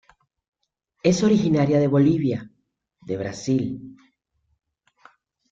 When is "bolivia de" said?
1.87-3.17